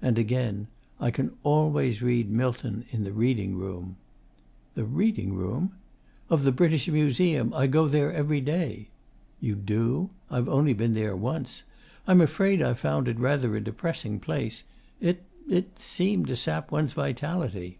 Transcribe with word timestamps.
And 0.00 0.18
again, 0.18 0.68
'I 1.00 1.10
can 1.10 1.30
always 1.42 2.00
read 2.00 2.30
Milton 2.30 2.86
in 2.92 3.04
the 3.04 3.12
reading 3.12 3.56
room.' 3.56 3.96
'The 4.74 4.86
reading 4.86 5.34
room?' 5.34 5.72
'Of 6.30 6.44
the 6.44 6.50
British 6.50 6.88
Museum. 6.88 7.52
I 7.52 7.66
go 7.66 7.86
there 7.86 8.10
every 8.10 8.40
day.' 8.40 8.88
'You 9.38 9.54
do? 9.54 10.08
I've 10.30 10.48
only 10.48 10.72
been 10.72 10.94
there 10.94 11.14
once. 11.14 11.64
I'm 12.06 12.22
afraid 12.22 12.62
I 12.62 12.72
found 12.72 13.06
it 13.06 13.18
rather 13.20 13.54
a 13.54 13.60
depressing 13.60 14.18
place. 14.18 14.64
It 14.98 15.24
it 15.46 15.78
seemed 15.78 16.28
to 16.28 16.36
sap 16.36 16.72
one's 16.72 16.94
vitality. 16.94 17.76